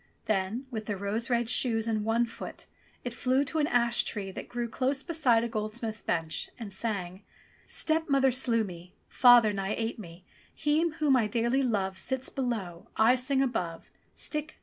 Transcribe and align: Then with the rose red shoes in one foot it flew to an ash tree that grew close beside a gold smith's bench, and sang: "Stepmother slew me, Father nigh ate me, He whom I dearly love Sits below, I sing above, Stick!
Then 0.25 0.65
with 0.71 0.87
the 0.87 0.97
rose 0.97 1.29
red 1.29 1.47
shoes 1.47 1.87
in 1.87 2.03
one 2.03 2.25
foot 2.25 2.65
it 3.03 3.13
flew 3.13 3.43
to 3.43 3.59
an 3.59 3.67
ash 3.67 4.01
tree 4.03 4.31
that 4.31 4.49
grew 4.49 4.67
close 4.67 5.03
beside 5.03 5.43
a 5.43 5.47
gold 5.47 5.75
smith's 5.75 6.01
bench, 6.01 6.49
and 6.57 6.73
sang: 6.73 7.21
"Stepmother 7.65 8.31
slew 8.31 8.63
me, 8.63 8.95
Father 9.09 9.53
nigh 9.53 9.75
ate 9.77 9.99
me, 9.99 10.25
He 10.55 10.89
whom 10.89 11.15
I 11.15 11.27
dearly 11.27 11.61
love 11.61 11.99
Sits 11.99 12.29
below, 12.29 12.87
I 12.97 13.13
sing 13.13 13.43
above, 13.43 13.91
Stick! 14.15 14.55